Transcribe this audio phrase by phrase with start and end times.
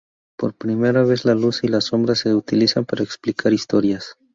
[0.35, 4.15] Por primera vez, la luz y la sombra se utilizan para explicar historias.